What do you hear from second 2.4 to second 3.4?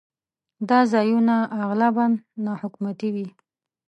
ناحکومتي وي.